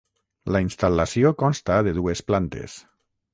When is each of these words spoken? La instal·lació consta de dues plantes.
La 0.53 0.61
instal·lació 0.63 1.33
consta 1.43 1.77
de 1.89 1.93
dues 1.99 2.25
plantes. 2.31 2.81